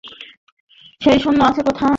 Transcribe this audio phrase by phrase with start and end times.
[1.01, 1.89] সে সৈন্য আছে কোথায়?